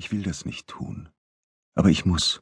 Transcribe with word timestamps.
Ich 0.00 0.10
will 0.10 0.22
das 0.22 0.46
nicht 0.46 0.66
tun. 0.66 1.10
Aber 1.74 1.90
ich 1.90 2.06
muss. 2.06 2.40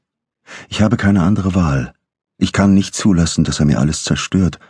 Ich 0.68 0.80
habe 0.80 0.96
keine 0.96 1.24
andere 1.24 1.56
Wahl. 1.56 1.92
Ich 2.36 2.52
kann 2.52 2.72
nicht 2.72 2.94
zulassen, 2.94 3.42
dass 3.42 3.58
er 3.58 3.66
mir 3.66 3.80
alles 3.80 4.04
zerstört. 4.04 4.60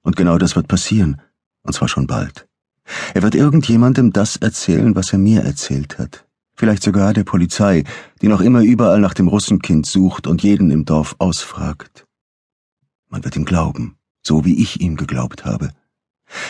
Und 0.00 0.16
genau 0.16 0.38
das 0.38 0.56
wird 0.56 0.66
passieren. 0.66 1.20
Und 1.60 1.74
zwar 1.74 1.88
schon 1.88 2.06
bald. 2.06 2.48
Er 3.12 3.20
wird 3.20 3.34
irgendjemandem 3.34 4.14
das 4.14 4.36
erzählen, 4.36 4.96
was 4.96 5.12
er 5.12 5.18
mir 5.18 5.42
erzählt 5.42 5.98
hat. 5.98 6.26
Vielleicht 6.54 6.82
sogar 6.82 7.12
der 7.12 7.24
Polizei, 7.24 7.84
die 8.22 8.28
noch 8.28 8.40
immer 8.40 8.62
überall 8.62 9.00
nach 9.00 9.12
dem 9.12 9.28
Russenkind 9.28 9.84
sucht 9.84 10.26
und 10.26 10.42
jeden 10.42 10.70
im 10.70 10.86
Dorf 10.86 11.16
ausfragt. 11.18 12.06
Man 13.10 13.22
wird 13.22 13.36
ihm 13.36 13.44
glauben, 13.44 13.98
so 14.22 14.46
wie 14.46 14.62
ich 14.62 14.80
ihm 14.80 14.96
geglaubt 14.96 15.44
habe. 15.44 15.72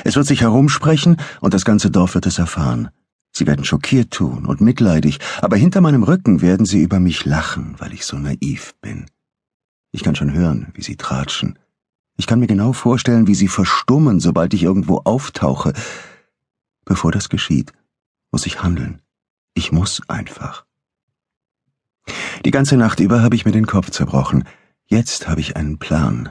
Es 0.05 0.15
wird 0.15 0.29
sich 0.29 0.43
herumsprechen 0.43 1.17
und 1.41 1.53
das 1.53 1.65
ganze 1.65 1.91
Dorf 1.91 2.15
wird 2.15 2.27
es 2.27 2.39
erfahren. 2.39 2.91
Sie 3.41 3.47
werden 3.47 3.65
schockiert 3.65 4.11
tun 4.11 4.45
und 4.45 4.61
mitleidig, 4.61 5.19
aber 5.41 5.57
hinter 5.57 5.81
meinem 5.81 6.03
Rücken 6.03 6.43
werden 6.43 6.67
sie 6.67 6.83
über 6.83 7.01
mich 7.01 7.25
lachen, 7.25 7.75
weil 7.79 7.95
ich 7.95 8.05
so 8.05 8.19
naiv 8.19 8.75
bin. 8.83 9.07
Ich 9.93 10.03
kann 10.03 10.15
schon 10.15 10.35
hören, 10.35 10.67
wie 10.75 10.83
sie 10.83 10.97
tratschen. 10.97 11.59
Ich 12.19 12.27
kann 12.27 12.39
mir 12.39 12.49
genau 12.49 12.75
vorstellen, 12.75 13.27
wie 13.27 13.35
sie 13.35 13.49
verstummen, 13.49 14.21
sobald 14.21 14.53
ich 14.53 14.63
irgendwo 14.63 14.99
auftauche. 15.05 15.73
Bevor 16.85 17.13
das 17.13 17.31
geschieht, 17.31 17.73
muss 18.31 18.45
ich 18.45 18.63
handeln. 18.63 19.01
Ich 19.55 19.73
muss 19.73 20.03
einfach. 20.07 20.67
Die 22.45 22.51
ganze 22.51 22.77
Nacht 22.77 23.01
über 23.01 23.23
habe 23.23 23.37
ich 23.37 23.47
mir 23.47 23.53
den 23.53 23.67
Kopf 23.67 23.89
zerbrochen. 23.89 24.45
Jetzt 24.85 25.29
habe 25.29 25.41
ich 25.41 25.57
einen 25.57 25.79
Plan. 25.79 26.29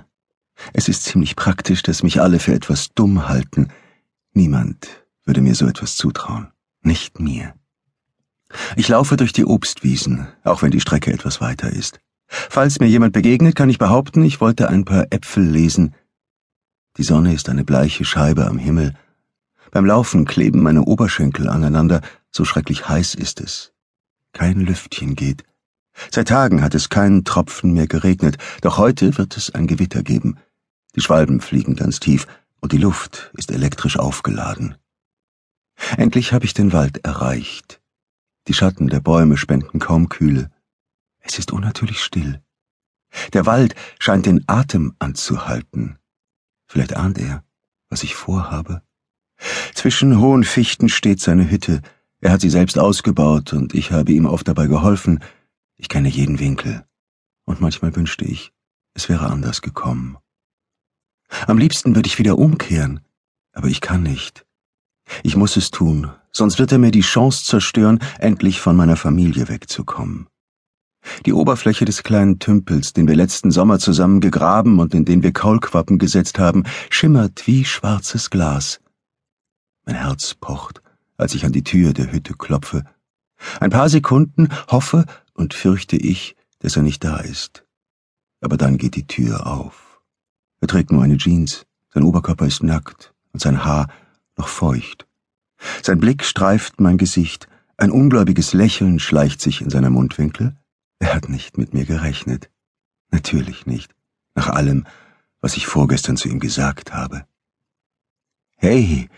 Es 0.74 0.88
ist 0.88 1.06
ziemlich 1.06 1.36
praktisch, 1.36 1.82
dass 1.82 2.04
mich 2.04 2.22
alle 2.22 2.38
für 2.38 2.54
etwas 2.54 2.90
dumm 2.94 3.28
halten. 3.28 3.70
Niemand 4.34 4.88
würde 5.26 5.42
mir 5.42 5.56
so 5.56 5.66
etwas 5.66 5.96
zutrauen. 5.96 6.52
Nicht 6.82 7.20
mir. 7.20 7.54
Ich 8.76 8.88
laufe 8.88 9.18
durch 9.18 9.34
die 9.34 9.46
Obstwiesen, 9.46 10.28
auch 10.44 10.62
wenn 10.62 10.72
die 10.72 10.80
Strecke 10.80 11.12
etwas 11.14 11.42
weiter 11.42 11.70
ist. 11.70 12.00
Falls 12.28 12.80
mir 12.80 12.88
jemand 12.88 13.14
begegnet, 13.14 13.56
kann 13.56 13.70
ich 13.70 13.78
behaupten, 13.78 14.24
ich 14.24 14.40
wollte 14.40 14.70
ein 14.70 14.86
paar 14.86 15.08
Äpfel 15.10 15.44
lesen. 15.44 15.94
Die 16.98 17.04
Sonne 17.04 17.34
ist 17.34 17.50
eine 17.50 17.64
bleiche 17.64 18.06
Scheibe 18.06 18.46
am 18.46 18.58
Himmel. 18.58 18.94
Beim 19.72 19.86
Laufen 19.86 20.26
kleben 20.26 20.62
meine 20.62 20.84
Oberschenkel 20.84 21.50
aneinander, 21.50 22.02
so 22.32 22.46
schrecklich 22.46 22.88
heiß 22.88 23.16
ist 23.16 23.42
es. 23.42 23.74
Kein 24.34 24.60
Lüftchen 24.60 25.16
geht. 25.16 25.44
Seit 26.12 26.30
Tagen 26.30 26.62
hat 26.62 26.76
es 26.76 26.90
keinen 26.90 27.26
Tropfen 27.26 27.74
mehr 27.74 27.88
geregnet, 27.88 28.38
doch 28.62 28.78
heute 28.78 29.18
wird 29.18 29.36
es 29.38 29.54
ein 29.54 29.68
Gewitter 29.68 30.04
geben. 30.04 30.38
Die 30.96 31.02
Schwalben 31.02 31.42
fliegen 31.42 31.76
ganz 31.76 32.00
tief 32.00 32.26
und 32.62 32.72
die 32.72 32.78
Luft 32.78 33.32
ist 33.38 33.52
elektrisch 33.52 33.98
aufgeladen. 33.98 34.76
Endlich 35.98 36.34
habe 36.34 36.46
ich 36.46 36.54
den 36.54 36.74
Wald 36.74 37.06
erreicht. 37.06 37.82
Die 38.48 38.54
Schatten 38.54 38.88
der 38.88 39.00
Bäume 39.00 39.38
spenden 39.38 39.80
kaum 39.80 40.10
Kühle. 40.10 40.52
Es 41.20 41.38
ist 41.38 41.52
unnatürlich 41.52 42.02
still. 42.02 42.42
Der 43.34 43.46
Wald 43.46 43.76
scheint 44.00 44.26
den 44.26 44.44
Atem 44.48 44.96
anzuhalten. 45.00 45.98
Vielleicht 46.68 46.96
ahnt 46.96 47.18
er, 47.18 47.44
was 47.90 48.04
ich 48.04 48.16
vorhabe. 48.16 48.82
Zwischen 49.74 50.20
hohen 50.20 50.44
Fichten 50.44 50.90
steht 50.90 51.20
seine 51.20 51.50
Hütte. 51.50 51.82
Er 52.22 52.32
hat 52.32 52.42
sie 52.42 52.50
selbst 52.50 52.78
ausgebaut 52.78 53.54
und 53.54 53.74
ich 53.74 53.92
habe 53.92 54.12
ihm 54.12 54.26
oft 54.26 54.48
dabei 54.48 54.68
geholfen. 54.68 55.24
Ich 55.78 55.90
kenne 55.90 56.10
jeden 56.10 56.40
Winkel. 56.40 56.86
Und 57.46 57.62
manchmal 57.62 57.96
wünschte 57.96 58.26
ich, 58.26 58.52
es 58.94 59.10
wäre 59.10 59.28
anders 59.28 59.62
gekommen. 59.62 60.18
Am 61.48 61.58
liebsten 61.58 61.96
würde 61.96 62.08
ich 62.08 62.20
wieder 62.20 62.38
umkehren, 62.38 63.02
aber 63.54 63.68
ich 63.68 63.82
kann 63.82 64.04
nicht. 64.04 64.46
Ich 65.24 65.36
muss 65.36 65.58
es 65.58 65.72
tun, 65.72 66.12
sonst 66.32 66.60
wird 66.60 66.72
er 66.72 66.78
mir 66.78 66.92
die 66.92 67.02
Chance 67.02 67.46
zerstören, 67.46 68.00
endlich 68.20 68.62
von 68.62 68.76
meiner 68.76 68.96
Familie 68.96 69.50
wegzukommen. 69.50 70.28
Die 71.26 71.34
Oberfläche 71.34 71.86
des 71.86 72.04
kleinen 72.04 72.40
Tümpels, 72.40 72.94
den 72.94 73.08
wir 73.08 73.16
letzten 73.16 73.52
Sommer 73.52 73.80
zusammen 73.80 74.20
gegraben 74.20 74.80
und 74.80 74.94
in 74.94 75.06
den 75.06 75.24
wir 75.24 75.32
Kaulquappen 75.32 75.98
gesetzt 75.98 76.40
haben, 76.40 76.64
schimmert 76.90 77.48
wie 77.48 77.66
schwarzes 77.66 78.30
Glas. 78.30 78.80
Mein 79.86 79.96
Herz 79.96 80.36
pocht, 80.36 80.82
als 81.18 81.34
ich 81.34 81.46
an 81.46 81.52
die 81.52 81.64
Tür 81.64 81.94
der 81.94 82.12
Hütte 82.12 82.34
klopfe. 82.34 82.84
Ein 83.60 83.70
paar 83.70 83.90
Sekunden 83.90 84.50
hoffe 84.70 85.06
und 85.34 85.54
fürchte 85.54 85.96
ich, 85.96 86.36
dass 86.60 86.76
er 86.76 86.84
nicht 86.84 87.04
da 87.04 87.18
ist. 87.18 87.66
Aber 88.42 88.58
dann 88.58 88.78
geht 88.78 88.96
die 88.96 89.08
Tür 89.08 89.48
auf. 89.48 90.02
Er 90.62 90.68
trägt 90.68 90.92
nur 90.92 91.04
eine 91.04 91.18
Jeans, 91.18 91.66
sein 91.94 92.04
Oberkörper 92.04 92.46
ist 92.46 92.64
nackt 92.64 93.14
und 93.32 93.42
sein 93.42 93.64
Haar 93.64 93.88
noch 94.38 94.48
feucht. 94.48 95.09
Sein 95.82 96.00
Blick 96.00 96.24
streift 96.24 96.80
mein 96.80 96.98
Gesicht, 96.98 97.48
ein 97.78 97.92
ungläubiges 97.92 98.54
Lächeln 98.54 99.00
schleicht 99.00 99.40
sich 99.40 99.62
in 99.62 99.70
seiner 99.70 99.90
Mundwinkel. 99.90 100.56
Er 101.00 101.14
hat 101.14 101.30
nicht 101.30 101.58
mit 101.58 101.74
mir 101.74 101.86
gerechnet. 101.86 102.50
Natürlich 103.10 103.66
nicht, 103.66 103.96
nach 104.36 104.50
allem, 104.50 104.86
was 105.40 105.56
ich 105.56 105.66
vorgestern 105.66 106.18
zu 106.18 106.28
ihm 106.28 106.40
gesagt 106.40 106.94
habe. 106.94 107.26
Hey, 108.58 109.10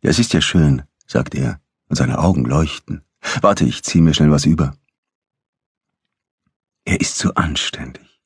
das 0.00 0.20
ist 0.20 0.32
ja 0.32 0.40
schön, 0.40 0.82
sagt 1.06 1.34
er, 1.34 1.60
und 1.88 1.96
seine 1.96 2.18
Augen 2.20 2.44
leuchten. 2.44 3.02
Warte, 3.40 3.64
ich 3.64 3.82
zieh 3.82 4.00
mir 4.00 4.14
schnell 4.14 4.30
was 4.30 4.44
über. 4.44 4.76
Er 6.84 7.00
ist 7.00 7.18
so 7.18 7.34
anständig. 7.34 8.20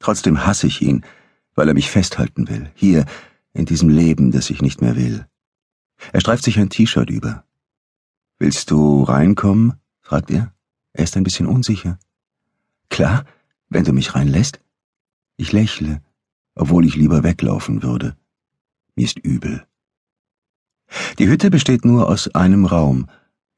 Trotzdem 0.00 0.44
hasse 0.44 0.66
ich 0.66 0.82
ihn, 0.82 1.02
weil 1.54 1.68
er 1.68 1.74
mich 1.74 1.90
festhalten 1.90 2.48
will, 2.48 2.70
hier, 2.74 3.06
in 3.54 3.64
diesem 3.64 3.88
Leben, 3.88 4.32
das 4.32 4.50
ich 4.50 4.60
nicht 4.60 4.82
mehr 4.82 4.96
will. 4.96 5.26
Er 6.12 6.20
streift 6.20 6.42
sich 6.42 6.58
ein 6.58 6.70
T-Shirt 6.70 7.10
über. 7.10 7.44
Willst 8.38 8.70
du 8.70 9.02
reinkommen? 9.02 9.74
fragt 10.00 10.30
er. 10.30 10.52
Er 10.92 11.04
ist 11.04 11.16
ein 11.16 11.22
bisschen 11.22 11.46
unsicher. 11.46 11.98
Klar, 12.90 13.24
wenn 13.68 13.84
du 13.84 13.92
mich 13.92 14.14
reinlässt. 14.14 14.60
Ich 15.36 15.52
lächle, 15.52 16.02
obwohl 16.54 16.84
ich 16.84 16.96
lieber 16.96 17.22
weglaufen 17.22 17.82
würde. 17.82 18.16
Mir 18.94 19.04
ist 19.04 19.18
übel. 19.18 19.66
Die 21.18 21.28
Hütte 21.28 21.50
besteht 21.50 21.84
nur 21.84 22.08
aus 22.08 22.34
einem 22.34 22.66
Raum. 22.66 23.08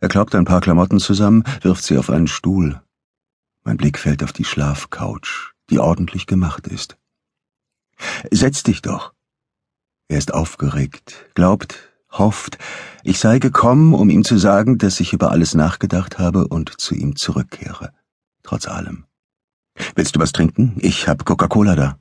Er 0.00 0.09
kloppt 0.09 0.34
ein 0.34 0.44
paar 0.44 0.61
Klamotten 0.61 1.00
zusammen, 1.00 1.44
wirft 1.62 1.82
sie 1.82 1.99
auf 1.99 2.11
einen 2.11 2.28
Stuhl. 2.28 2.81
Mein 3.65 3.76
Blick 3.76 3.99
fällt 3.99 4.22
auf 4.22 4.32
die 4.32 4.44
Schlafcouch, 4.44 5.55
die 5.71 5.78
ordentlich 5.78 6.26
gemacht 6.26 6.69
ist. 6.69 6.99
Setz 8.31 8.62
dich 8.62 8.82
doch. 8.82 9.15
Er 10.09 10.19
ist 10.19 10.34
aufgeregt, 10.34 11.31
glaubt, 11.34 11.94
hofft, 12.19 12.58
ich 13.02 13.19
sei 13.19 13.38
gekommen, 13.38 13.94
um 13.94 14.10
ihm 14.10 14.25
zu 14.25 14.38
sagen, 14.38 14.78
dass 14.78 15.00
ich 15.00 15.12
über 15.12 15.30
alles 15.30 15.54
nachgedacht 15.54 16.19
habe 16.19 16.48
und 16.48 16.80
zu 16.80 16.94
ihm 16.94 17.16
zurückkehre. 17.16 17.92
Trotz 18.42 18.66
allem. 18.66 19.04
Willst 19.94 20.16
du 20.16 20.20
was 20.20 20.32
trinken? 20.32 20.76
Ich 20.78 21.08
hab 21.08 21.25
Coca-Cola 21.25 21.75
da. 21.75 21.98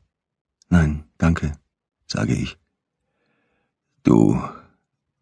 Nein, 0.69 1.03
danke, 1.17 1.53
sage 2.07 2.33
ich. 2.33 2.57
Du, 4.03 4.41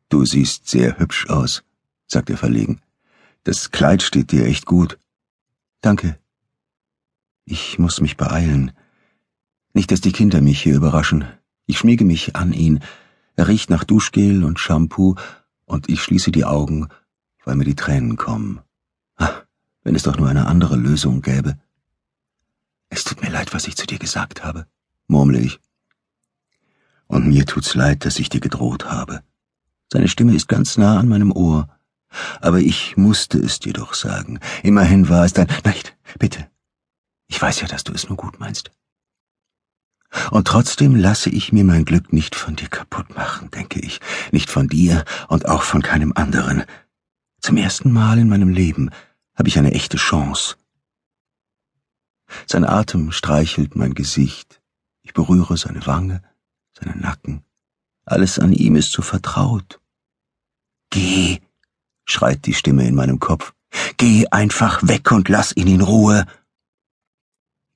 du 0.09 0.25
siehst 0.25 0.68
sehr 0.68 0.97
hübsch 1.00 1.29
aus, 1.29 1.63
sagt 2.08 2.29
er 2.29 2.38
verlegen. 2.38 2.81
Das 3.44 3.72
Kleid 3.72 4.03
steht 4.03 4.31
dir 4.31 4.46
echt 4.46 4.66
gut. 4.66 5.00
Danke. 5.81 6.19
Ich 7.46 7.79
muss 7.79 8.02
mich 8.02 8.18
beeilen. 8.18 8.72
Nicht, 9.73 9.91
dass 9.91 10.02
die 10.02 10.12
Kinder 10.12 10.41
mich 10.41 10.62
hier 10.62 10.75
überraschen. 10.75 11.25
Ich 11.66 11.79
schmiege 11.79 12.06
mich 12.06 12.35
an 12.35 12.53
ihn. 12.53 12.81
Er 13.36 13.47
riecht 13.47 13.69
nach 13.69 13.84
Duschgel 13.84 14.44
und 14.44 14.59
Shampoo 14.59 15.16
und 15.66 15.90
ich 15.90 16.03
schließe 16.03 16.31
die 16.31 16.46
Augen, 16.46 16.90
weil 17.46 17.56
mir 17.56 17.66
die 17.66 17.75
Tränen 17.75 18.18
kommen. 18.18 18.62
Ah, 19.18 19.42
wenn 19.84 19.96
es 19.96 20.03
doch 20.03 20.18
nur 20.18 20.30
eine 20.30 20.47
andere 20.47 20.75
Lösung 20.75 21.22
gäbe. 21.22 21.58
Es 22.90 23.03
tut 23.03 23.22
mir 23.22 23.30
leid, 23.30 23.53
was 23.53 23.68
ich 23.68 23.78
zu 23.78 23.88
dir 23.88 24.00
gesagt 24.00 24.44
habe, 24.44 24.68
murmle 25.08 25.40
ich. 25.40 25.59
Und 27.08 27.28
mir 27.28 27.46
tut's 27.46 27.74
leid, 27.74 28.06
dass 28.06 28.20
ich 28.20 28.30
dir 28.30 28.41
gedroht 28.41 28.86
habe. 28.86 29.24
Seine 29.91 30.08
Stimme 30.08 30.36
ist 30.36 30.47
ganz 30.47 30.78
nah 30.78 31.00
an 31.00 31.08
meinem 31.08 31.31
Ohr. 31.31 31.68
Aber 32.41 32.59
ich 32.59 32.97
musste 32.97 33.38
es 33.38 33.59
dir 33.59 33.74
doch 33.74 33.94
sagen. 33.94 34.40
Immerhin 34.64 35.09
war 35.09 35.26
es 35.26 35.34
dein... 35.34 35.47
Nein, 35.64 35.76
bitte. 36.20 36.47
Ich 37.28 37.41
weiß 37.41 37.61
ja, 37.61 37.67
dass 37.67 37.84
du 37.84 37.94
es 37.94 38.08
nur 38.08 38.17
gut 38.17 38.40
meinst. 38.40 38.72
Und 40.29 40.47
trotzdem 40.47 40.96
lasse 40.96 41.29
ich 41.29 41.53
mir 41.53 41.63
mein 41.63 41.85
Glück 41.85 42.11
nicht 42.11 42.35
von 42.35 42.55
dir 42.55 42.67
kaputt 42.67 43.16
machen, 43.16 43.49
denke 43.52 43.79
ich, 43.79 44.02
nicht 44.31 44.49
von 44.49 44.67
dir 44.67 45.05
und 45.29 45.47
auch 45.47 45.63
von 45.63 45.81
keinem 45.81 46.11
anderen. 46.16 46.63
Zum 47.40 47.58
ersten 47.58 47.91
Mal 47.91 48.19
in 48.19 48.28
meinem 48.28 48.49
Leben 48.49 48.90
habe 49.35 49.47
ich 49.47 49.58
eine 49.58 49.73
echte 49.73 49.97
Chance. 49.97 50.58
Sein 52.46 52.66
Atem 52.66 53.11
streichelt 53.11 53.75
mein 53.75 53.93
Gesicht, 53.93 54.61
ich 55.02 55.13
berühre 55.13 55.58
seine 55.58 55.85
Wange, 55.85 56.22
seinen 56.78 56.99
Nacken, 56.99 57.43
alles 58.05 58.40
an 58.40 58.53
ihm 58.53 58.75
ist 58.75 58.91
so 58.91 59.02
vertraut. 59.02 59.79
Geh, 60.90 61.40
schreit 62.05 62.46
die 62.46 62.53
Stimme 62.53 62.87
in 62.87 62.96
meinem 62.96 63.19
Kopf, 63.19 63.53
geh 63.97 64.28
einfach 64.28 64.85
weg 64.87 65.11
und 65.11 65.29
lass 65.29 65.55
ihn 65.55 65.67
in 65.67 65.81
Ruhe. 65.81 66.25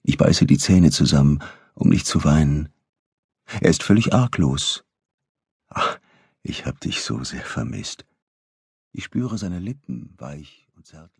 Ich 0.03 0.17
beiße 0.17 0.45
die 0.45 0.57
Zähne 0.57 0.91
zusammen 0.91 1.39
um 1.75 1.89
nicht 1.89 2.07
zu 2.07 2.24
weinen. 2.24 2.69
Er 3.62 3.69
ist 3.69 3.83
völlig 3.83 4.13
arglos. 4.13 4.83
Ach, 5.68 6.00
ich 6.42 6.66
hab 6.66 6.80
dich 6.80 7.04
so 7.04 7.24
sehr 7.24 7.44
vermisst. 7.45 8.06
Ich 8.92 9.04
spüre 9.04 9.38
seine 9.38 9.60
Lippen 9.60 10.13
weich 10.18 10.68
und 10.75 10.88
zärtlich. 10.88 11.13